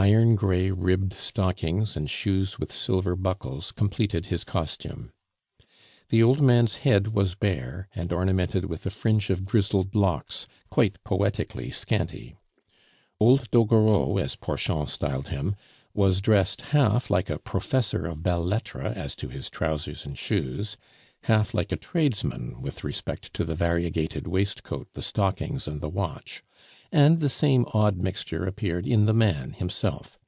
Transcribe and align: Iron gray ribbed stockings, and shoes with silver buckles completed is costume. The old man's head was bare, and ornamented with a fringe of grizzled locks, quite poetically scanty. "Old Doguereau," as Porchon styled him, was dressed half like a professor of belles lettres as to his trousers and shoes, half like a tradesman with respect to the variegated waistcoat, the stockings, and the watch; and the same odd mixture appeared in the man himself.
Iron 0.00 0.36
gray 0.36 0.70
ribbed 0.70 1.12
stockings, 1.12 1.96
and 1.96 2.08
shoes 2.08 2.56
with 2.56 2.70
silver 2.70 3.16
buckles 3.16 3.72
completed 3.72 4.30
is 4.30 4.44
costume. 4.44 5.10
The 6.10 6.22
old 6.22 6.40
man's 6.40 6.76
head 6.76 7.08
was 7.08 7.34
bare, 7.34 7.88
and 7.96 8.12
ornamented 8.12 8.66
with 8.66 8.86
a 8.86 8.90
fringe 8.90 9.28
of 9.28 9.44
grizzled 9.44 9.96
locks, 9.96 10.46
quite 10.70 11.02
poetically 11.02 11.72
scanty. 11.72 12.36
"Old 13.18 13.50
Doguereau," 13.50 14.18
as 14.18 14.36
Porchon 14.36 14.86
styled 14.86 15.28
him, 15.28 15.56
was 15.94 16.20
dressed 16.20 16.60
half 16.70 17.10
like 17.10 17.28
a 17.28 17.40
professor 17.40 18.06
of 18.06 18.22
belles 18.22 18.48
lettres 18.48 18.96
as 18.96 19.16
to 19.16 19.28
his 19.28 19.50
trousers 19.50 20.06
and 20.06 20.16
shoes, 20.16 20.76
half 21.24 21.52
like 21.54 21.72
a 21.72 21.76
tradesman 21.76 22.62
with 22.62 22.84
respect 22.84 23.34
to 23.34 23.42
the 23.42 23.56
variegated 23.56 24.28
waistcoat, 24.28 24.86
the 24.94 25.02
stockings, 25.02 25.66
and 25.66 25.80
the 25.80 25.88
watch; 25.88 26.44
and 26.90 27.18
the 27.20 27.28
same 27.28 27.66
odd 27.74 27.98
mixture 27.98 28.46
appeared 28.46 28.86
in 28.86 29.04
the 29.04 29.12
man 29.12 29.52
himself. 29.52 30.18